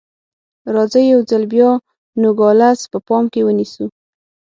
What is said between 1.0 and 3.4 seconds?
یو ځل بیا نوګالس په پام